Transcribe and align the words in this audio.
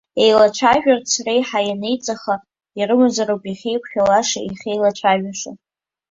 Еицәажәаларц, 0.23 1.11
реиҳа 1.25 1.59
ианеиҵаха 1.67 2.35
ирымазароуп 2.79 3.43
иахьеиқәшәалаша, 3.47 4.39
иахьеицәажәалаша. 4.43 5.51